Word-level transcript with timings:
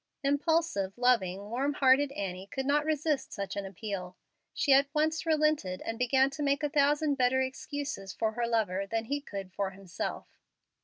Impulsive, 0.23 0.97
loving, 0.97 1.51
warm 1.51 1.73
hearted 1.73 2.11
Annie 2.13 2.47
could 2.47 2.65
not 2.65 2.85
resist 2.85 3.31
such 3.31 3.55
an 3.55 3.67
appeal. 3.67 4.17
She 4.51 4.73
at 4.73 4.87
once 4.95 5.27
relented, 5.27 5.79
and 5.85 5.99
began 5.99 6.31
to 6.31 6.41
make 6.41 6.63
a 6.63 6.69
thousand 6.69 7.19
better 7.19 7.39
excuses 7.41 8.11
for 8.11 8.31
her 8.31 8.47
lover 8.47 8.87
than 8.87 9.05
he 9.05 9.21
could 9.21 9.53
for 9.53 9.69
himself. 9.69 10.39